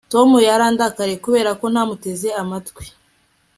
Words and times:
tom 0.11 0.29
yarandakariye 0.49 1.17
kubera 1.25 1.49
ko 1.59 1.65
ntamuteze 1.73 2.27
amatwi 2.41 2.83